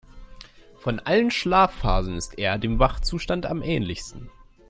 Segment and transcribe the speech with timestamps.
[0.79, 4.31] Von allen Schlafphasen ist er dem Wachzustand am ähnlichsten.